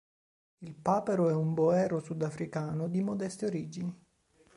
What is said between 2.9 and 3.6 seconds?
modeste